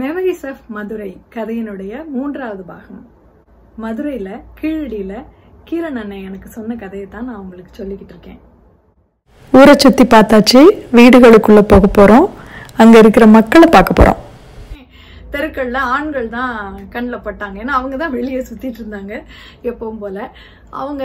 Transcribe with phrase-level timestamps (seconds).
[0.00, 3.04] Memories of Madurai கதையினுடைய மூன்றாவது பாகம்.
[3.82, 5.12] மதுரையில கீழடியில
[5.68, 8.38] கீரன் அண்ணன் எனக்கு சொன்ன கதையை தான் நான் உங்களுக்கு சொல்லிக்கிட்டு இருக்கேன்.
[9.52, 10.60] ஊரை சுத்தி பார்த்தாச்சு
[10.98, 12.26] வீடுகளுக்குள்ள போக போறோம்
[12.82, 14.20] அங்க இருக்கிற மக்களை பார்க்க போறோம்.
[15.34, 16.54] தெருக்கள்ல ஆண்கள் தான்
[16.94, 17.56] கண்ணில் பட்டாங்க.
[17.62, 19.14] ஏன்னா அவங்க தான் வெளியே சுத்திட்டு இருந்தாங்க
[19.70, 20.28] எப்பவும் போல.
[20.70, 21.04] அவங்க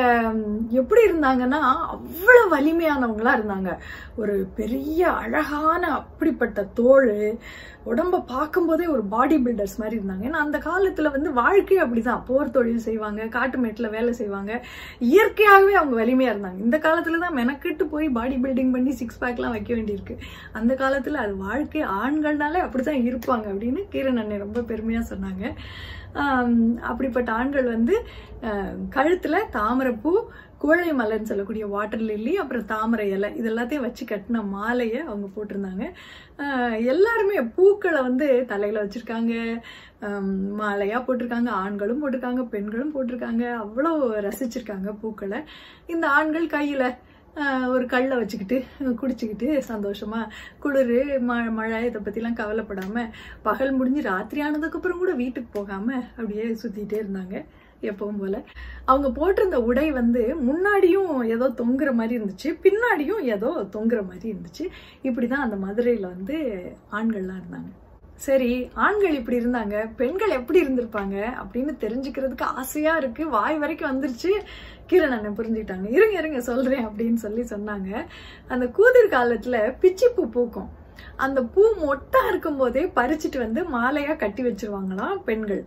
[0.69, 1.59] எப்படி இருந்தாங்கன்னா
[1.93, 3.71] அவ்வளவு வலிமையானவங்களா இருந்தாங்க.
[4.15, 7.39] ஒரு பெரிய அழகான அப்படிப்பட்ட தோல்
[7.85, 10.23] உடம்ப பார்க்கும்போதே ஒரு பாடி பில்டர்ஸ் மாதிரி இருந்தாங்க.
[10.29, 12.25] ஏன்னா அந்த காலத்துல வந்து வாழ்க்கை அப்படிதான்.
[12.27, 14.52] போர் தொழில் செய்வாங்க காட்டுமேட்டில் வேலை செய்வாங்க.
[14.99, 16.59] இயற்கையாகவே அவங்க வலிமையா இருந்தாங்க.
[16.59, 20.17] இந்த காலத்துல தான் மெனக்கெட்டு போய் பாடி பில்டிங் பண்ணி சிக்ஸ் பேக்லாம் வைக்க வேண்டியிருக்கு.
[20.52, 25.45] அந்த காலத்துல அது வாழ்க்கை ஆண்கள்னாலே அப்படிதான் இருப்பாங்க அப்படின்னு கீரன் அண்ணன் ரொம்ப பெருமையா சொன்னாங்க.
[26.81, 27.95] அப்படிப்பட்ட ஆண்கள் வந்து
[28.89, 30.11] கழுத்தில் கழுத்துல தாமரைப்பூ
[30.63, 35.85] கோழை மலைன்னு சொல்லக்கூடிய வாட்டர் லில்லி அப்புறம் தாமரை இலை இது எல்லாத்தையும் வச்சு கட்டின மாலையை அவங்க போட்டிருந்தாங்க.
[36.93, 39.33] எல்லாருமே பூக்களை வந்து தலையில் வச்சுருக்காங்க.
[40.61, 43.45] மாலையாக போட்டிருக்காங்க ஆண்களும் போட்டிருக்காங்க பெண்களும் போட்டிருக்காங்க.
[43.63, 43.93] அவ்வளோ
[44.27, 45.39] ரசிச்சிருக்காங்க பூக்களை.
[45.93, 46.88] இந்த ஆண்கள் கையில்
[47.73, 48.58] ஒரு கல்லை வச்சுக்கிட்டு
[49.02, 50.21] குடிச்சுக்கிட்டு சந்தோஷமா
[50.63, 53.11] குளிர் ம மழை இதை பற்றிலாம் கவலைப்படாமல்
[53.47, 57.36] பகல் முடிஞ்சு ராத்திரி ஆனதுக்கப்புறம் கூட வீட்டுக்கு போகாமல் அப்படியே சுற்றிக்கிட்டே இருந்தாங்க.
[57.81, 58.43] எப்பவும் போல.
[58.85, 64.67] அவங்க போட்டிருந்த உடை வந்து முன்னாடியும் ஏதோ தொங்குற மாதிரி இருந்துச்சு பின்னாடியும் ஏதோ தொங்குற மாதிரி இருந்துச்சு.
[65.03, 66.37] இப்படிதான் அந்த மதுரையில வந்து
[66.91, 67.71] ஆண்கள்லாம் இருந்தாங்க.
[68.15, 73.29] சரி ஆண்கள் இப்படி இருந்தாங்க பெண்கள் எப்படி இருந்திருப்பாங்க அப்படின்னு தெரிஞ்சுக்கிறதுக்கு ஆசையா இருக்கு.
[73.29, 74.31] வாய் வரைக்கும் வந்துருச்சு.
[74.89, 75.91] கிரண் அண்ணன் புரிஞ்சுக்கிட்டாங்க.
[75.91, 78.05] இருங்க இருங்க சொல்றேன் அப்படின்னு சொல்லி சொன்னாங்க.
[78.47, 80.69] அந்த கூதிர் காலத்துல பிச்சிப்பூ பூக்கும்.
[81.15, 85.65] அந்த பூ மொட்டா இருக்கும் போதே பறிச்சுட்டு வந்து மாலையா கட்டி வச்சிருவாங்களாம் பெண்கள்.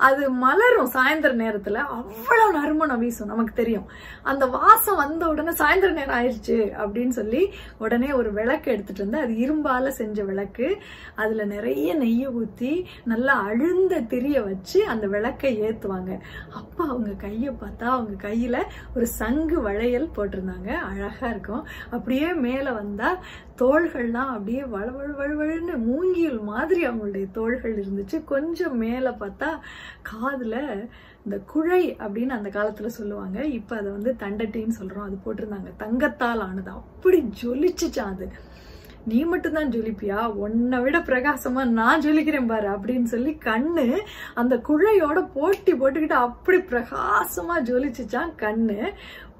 [0.00, 1.78] அது மலரும் சாயந்தர நேரத்துல.
[1.96, 3.86] அவ்வளவு நறுமணம் வீசும் நமக்கு தெரியும்.
[4.22, 7.42] அந்த வாசம் வந்த உடனே சாயந்தர நேரம் ஆயிடுச்சு அப்படின்னு சொல்லி
[7.78, 10.68] உடனே ஒரு விளக்கு எடுத்துட்டு வந்து அது இரும்பால செஞ்ச விளக்கு.
[11.14, 12.72] அதுல நிறைய நெய்யை ஊத்தி
[13.04, 16.12] நல்லா அழுந்த திரிய வச்சு அந்த விளக்கை ஏத்துவாங்க.
[16.54, 18.56] அப்ப அவங்க கைய பார்த்தா அவங்க கையில
[18.96, 20.70] ஒரு சங்கு வளையல் போட்டிருந்தாங்க.
[20.90, 21.64] அழகா இருக்கும்.
[21.90, 23.10] அப்படியே மேல வந்தா
[23.58, 28.18] தோள்கள்லாம் அப்படியே வளவழு வழுவழுன்னு மூங்கியல் மாதிரி அவங்களுடைய தோள்கள் இருந்துச்சு.
[28.24, 29.50] கொஞ்சம் மேல பார்த்தா
[30.12, 30.88] காதுல
[31.24, 33.44] இந்த குழை அப்படின்னு அந்த காலத்துல சொல்லுவாங்க.
[33.44, 35.04] இப்ப அதை வந்து தண்டட்டின்னு சொல்றோம்.
[35.04, 35.76] அது போட்டிருந்தாங்க.
[35.76, 36.70] தங்கத்தால் ஆனது.
[36.70, 38.30] அப்படி ஜொலிச்சுச்சான் அது.
[39.04, 40.26] நீ மட்டும்தான் ஜொலிப்பியா?
[40.26, 44.00] உன்னை விட பிரகாசமா நான் ஜொலிக்கிறேன் பாரு அப்படின்னு சொல்லி கண்ணு
[44.34, 48.92] அந்த குழையோட போட்டி போட்டுக்கிட்டு அப்படி பிரகாசமா ஜொலிச்சுச்சான் கண்ணு.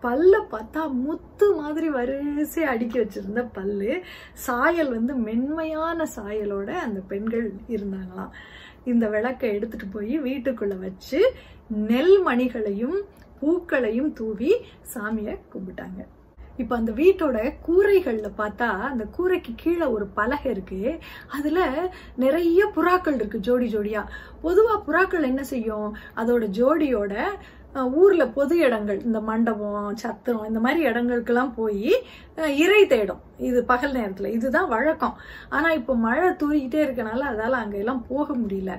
[0.02, 4.02] பல்ல பார்த்தா முத்து மாதிரி வரிசை அடுக்கி வச்சிருந்த பல்லு.
[4.32, 8.30] சாயல் வந்து மென்மையான சாயலோட அந்த பெண்கள் இருந்தாங்களாம்.
[8.84, 11.32] இந்த விளக்கை எடுத்துட்டு போய் வீட்டுக்குள்ள வச்சு
[11.68, 13.00] நெல் மணிகளையும்
[13.40, 14.54] பூக்களையும் தூவி
[14.94, 16.06] சாமியை கும்பிட்டாங்க.
[16.56, 20.98] இப்ப அந்த வீட்டோட கூரைகள்ல பார்த்தா அந்த கூரைக்கு கீழே ஒரு பலகை இருக்கு.
[21.28, 24.04] அதுல நிறைய புறாக்கள் இருக்கு ஜோடி ஜோடியா.
[24.42, 25.96] பொதுவா புறாக்கள் என்ன செய்யும்?
[26.16, 27.24] அதோட ஜோடியோட
[27.74, 31.92] ஊர்ல பொது இடங்கள் இந்த மண்டபம் சத்திரம் இந்த மாதிரி இடங்களுக்கெல்லாம் போய்
[32.62, 33.20] இறை தேடும்.
[33.48, 34.28] இது பகல் நேரத்துல.
[34.36, 35.14] இதுதான் வழக்கம்.
[35.48, 38.72] ஆனா இப்போ மழை தூரிக்கிட்டே இருக்கனால அதால அங்க எல்லாம் போக முடியல.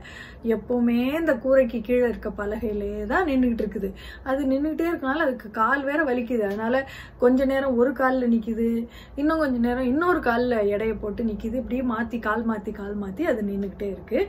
[0.56, 3.90] எப்பவுமே இந்த கூரைக்கு கீழே இருக்க பலகையிலே தான் நின்றுகிட்டு இருக்குது.
[4.24, 6.44] அது நின்றுகிட்டே இருக்கனால அதுக்கு கால் வேற வலிக்குது.
[6.50, 6.84] அதனால
[7.24, 8.88] கொஞ்ச நேரம் ஒரு காலில் நிக்குது.
[9.16, 11.56] இன்னும் கொஞ்ச நேரம் இன்னொரு காலில் எடையை போட்டு நிக்குது.
[11.62, 14.19] இப்படியே மாத்தி கால் மாத்தி கால் மாத்தி அது நின்றுகிட்டே இருக்கு.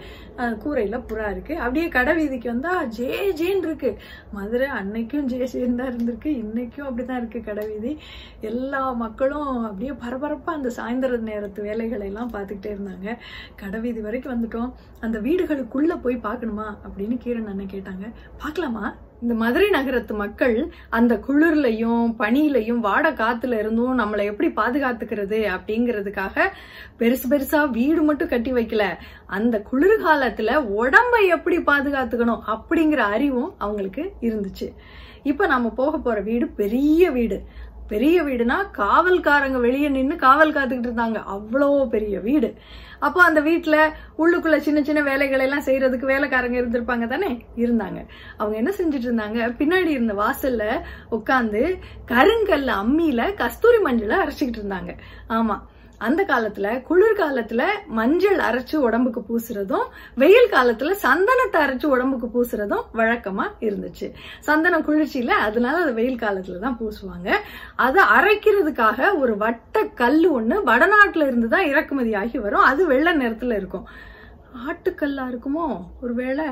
[0.64, 1.54] கூரையில் கூரையில புறா இருக்கு.
[1.58, 3.90] அப்படியே கடை வீதிக்கு வந்தா ஜே ஜேன்னு இருக்கு.
[4.52, 7.92] மதுரை அன்னைக்கும் ஜெயசேன் தான் இருந்திருக்கு இன்னைக்கும் அப்படிதான் இருக்கு கடைவீதி.
[8.40, 13.16] எல்லா மக்களும் அப்படியே பரபரப்பா அந்த சாயந்தர நேரத்து வேலைகளை எல்லாம் பார்த்துக்கிட்டே இருந்தாங்க.
[13.62, 14.72] கடைவீதி வரைக்கும் வந்துட்டோம்.
[15.00, 18.08] அந்த வீடுகளுக்குள்ள போய் பார்க்கணுமா அப்படின்னு கீரன் அண்ணன் கேட்டாங்க.
[18.44, 18.84] பார்க்கலாமா?
[19.22, 26.46] இந்த மதுரை நகரத்து மக்கள் அந்த குளிர்லையும் பனியிலையும் வாட காத்துல இருந்தும் நம்மளை எப்படி பாதுகாத்துக்கிறது அப்படிங்கிறதுக்காக
[26.98, 28.86] பெருசு பெருசா வீடு மட்டும் கட்டி வைக்கல.
[29.26, 34.68] அந்த குளிர்காலத்துல உடம்பை எப்படி பாதுகாத்துக்கணும் அப்படிங்கிற அறிவும் அவங்களுக்கு இருந்துச்சு.
[35.22, 37.42] இப்ப நம்ம போக போற வீடு பெரிய வீடு.
[37.92, 41.20] பெரிய வீடுனா காவல்காரங்க வெளியே நின்று காவல் காத்துக்கிட்டு இருந்தாங்க.
[41.34, 42.50] அவ்வளோ பெரிய வீடு.
[42.98, 43.78] அப்போ அந்த வீட்டில்
[44.18, 47.30] உள்ளுக்குள்ள சின்ன சின்ன வேலைகளை எல்லாம் செய்யறதுக்கு வேலைக்காரங்க இருந்திருப்பாங்க தானே?
[47.56, 48.00] இருந்தாங்க.
[48.36, 49.38] அவங்க என்ன செஞ்சுட்டு இருந்தாங்க?
[49.60, 50.64] பின்னாடி இருந்த வாசல்ல
[51.10, 51.62] உட்காந்து
[52.10, 54.92] கருங்கல்ல அம்மியில கஸ்தூரி மஞ்சளை அரைச்சிக்கிட்டு இருந்தாங்க.
[55.30, 55.56] ஆமா.
[56.06, 57.62] அந்த காலத்துல குளிர் காலத்துல
[57.98, 64.08] மஞ்சள் அரைச்சு உடம்புக்கு பூசுறதும் வெயில் காலத்துல சந்தனத்தை அரைச்சு உடம்புக்கு பூசுறதும் வழக்கமா இருந்துச்சு.
[64.40, 67.30] சந்தனம் குளிர்ச்சியில அதனால அது வெயில் காலத்துல தான் பூசுவாங்க.
[67.86, 72.68] அதை அரைக்கிறதுக்காக ஒரு வட்ட கல் ஒண்ணு வடநாட்டுல இருந்து தான் இறக்குமதி ஆகி வரும்.
[72.70, 73.86] அது வெள்ளை நிறத்துல இருக்கும்.
[74.68, 75.66] ஆட்டுக்கல்லா இருக்குமோ?
[76.02, 76.46] ஒருவேளை.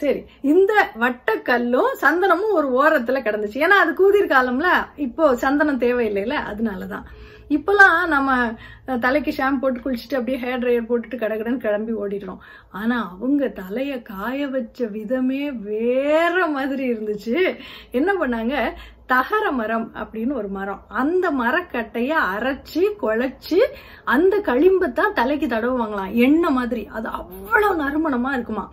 [0.00, 0.20] சரி
[0.52, 3.58] இந்த வட்டக்கல்லும் சந்தனமும் ஒரு ஓரத்துல கிடந்துச்சு.
[3.64, 7.06] ஏன்னா அது கூதிர் காலம்ல இப்போ சந்தனம் தேவையில்லைல அதனாலதான்.
[7.48, 8.52] இப்பெல்லாம் நம்ம
[9.00, 12.38] தலைக்கு ஷாம்பு போட்டு குளிச்சுட்டு அப்படியே ஹேர் ட்ரையர் போட்டுட்டு கடகடன்னு கிளம்பி ஓடிடுறோம்.
[12.70, 17.56] ஆனா அவங்க தலையை காய வச்ச விதமே வேற மாதிரி இருந்துச்சு.
[17.90, 18.72] என்ன பண்ணாங்க?
[19.06, 20.84] தகர மரம் அப்படின்னு ஒரு மரம்.
[20.88, 23.58] அந்த மரக்கட்டைய அரைச்சி குழச்சி
[24.04, 26.12] அந்த களிம்பை தான் தலைக்கு தடவுவாங்களாம்.
[26.12, 26.86] எண்ணெய் மாதிரி.
[26.86, 28.70] அது அவ்வளவு நறுமணமா இருக்குமா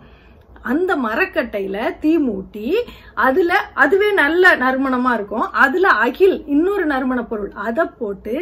[0.62, 2.66] அந்த மரக்கட்டையில தீ மூட்டி
[3.14, 5.46] அதுல அதுவே நல்ல நறுமணமா இருக்கும்.
[5.64, 8.34] அதுல அகில் இன்னொரு நறுமண பொருள் அதை போட்டு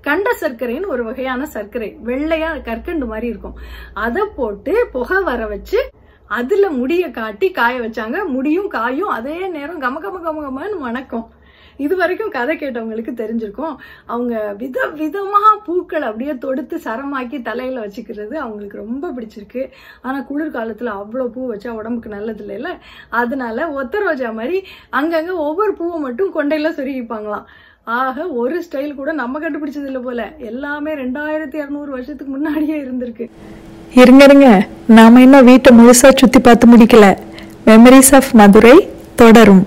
[0.00, 3.56] கண்ட சர்க்கரைன்னு ஒரு வகையான சர்க்கரை வெள்ளையா கற்கண்டு மாதிரி இருக்கும்.
[3.94, 5.80] அதை போட்டு புகை வர வச்சு
[6.26, 8.26] அதுல முடிய காட்டி காய வச்சாங்க.
[8.26, 11.26] முடியும் காயும் அதே நேரம் கம கம கம கமன்னு மணக்கும்
[11.84, 13.74] இது வரைக்கும் கதை கேட்டவங்களுக்கு தெரிஞ்சிருக்கும்.
[14.14, 19.62] அவங்க வித விதமாக பூக்கள் அப்படியே தொடுத்து சரமாக்கி தலையில் வச்சுக்கிறது அவங்களுக்கு ரொம்ப பிடிச்சிருக்கு.
[20.06, 22.72] ஆனால் குளிர்காலத்தில் அவ்வளோ பூ வச்சா உடம்புக்கு நல்லது இல்லைல்ல
[23.20, 24.58] அதனால ஒத்த ரோஜா மாதிரி
[25.00, 27.46] அங்கங்கே ஒவ்வொரு பூவை மட்டும் கொண்டையில் சொருகிப்பாங்களாம்.
[27.98, 30.22] ஆக ஒரு ஸ்டைல் கூட நம்ம கண்டுபிடிச்சது இல்லை போல.
[30.50, 33.26] எல்லாமே ரெண்டாயிரத்தி இரநூறு வருஷத்துக்கு முன்னாடியே இருந்திருக்கு.
[34.02, 34.48] இருங்க இருங்க.
[34.98, 37.06] நாம இன்னும் வீட்டை முழுசா சுத்தி பார்த்து முடிக்கல.
[37.70, 38.76] மெமரிஸ் ஆஃப் மதுரை
[39.22, 39.64] தொடரும்.